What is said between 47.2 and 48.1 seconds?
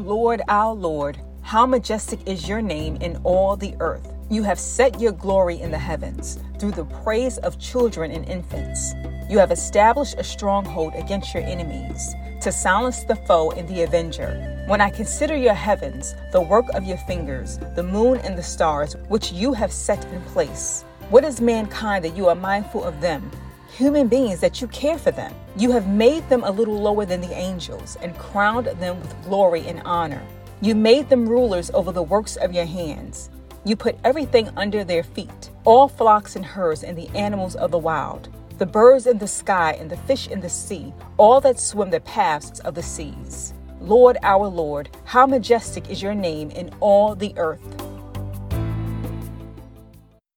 earth.